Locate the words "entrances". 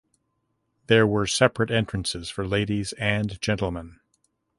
1.69-2.27